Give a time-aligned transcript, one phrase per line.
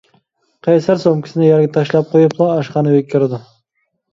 [0.67, 3.45] قەيسەر سومكىسىنى يەرگە تاشلاپ قويۇپلا ئاشخانا ئۆيگە كىرىدۇ.